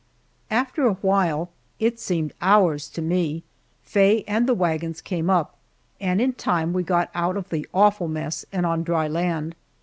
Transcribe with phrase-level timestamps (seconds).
[0.49, 3.43] After a while it seemed hours to me
[3.83, 5.55] Faye and the wagons came up,
[5.99, 9.53] and in time we got out of the awful mess and on dry land.